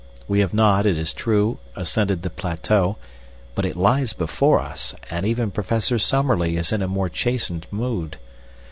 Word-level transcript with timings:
We 0.27 0.39
have 0.39 0.51
not, 0.51 0.87
it 0.87 0.97
is 0.97 1.13
true, 1.13 1.59
ascended 1.75 2.23
the 2.23 2.31
plateau, 2.31 2.97
but 3.53 3.65
it 3.67 3.77
lies 3.77 4.13
before 4.13 4.59
us, 4.59 4.95
and 5.11 5.27
even 5.27 5.51
Professor 5.51 5.99
Summerlee 5.99 6.57
is 6.57 6.71
in 6.71 6.81
a 6.81 6.87
more 6.87 7.07
chastened 7.07 7.67
mood. 7.69 8.17